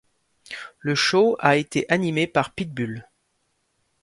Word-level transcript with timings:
Le 0.79 0.95
show 0.95 1.35
a 1.39 1.57
été 1.57 1.85
animé 1.87 2.25
par 2.25 2.53
Pitbull. 2.55 3.07